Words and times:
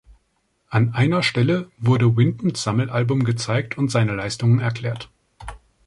An 0.71 0.95
einer 0.95 1.21
Stelle 1.21 1.69
wurde 1.77 2.17
Wintons 2.17 2.63
Sammelalbum 2.63 3.23
gezeigt 3.23 3.77
und 3.77 3.91
seine 3.91 4.15
Leistungen 4.15 4.59
erklärt. 4.59 5.11